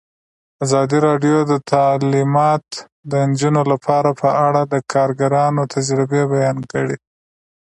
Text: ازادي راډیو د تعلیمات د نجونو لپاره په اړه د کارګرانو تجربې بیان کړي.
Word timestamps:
ازادي 0.63 0.97
راډیو 1.07 1.37
د 1.51 1.53
تعلیمات 1.73 2.65
د 3.11 3.13
نجونو 3.29 3.61
لپاره 3.71 4.09
په 4.21 4.27
اړه 4.47 4.61
د 4.73 4.75
کارګرانو 4.93 5.61
تجربې 5.75 6.21
بیان 6.33 6.57
کړي. 6.71 6.97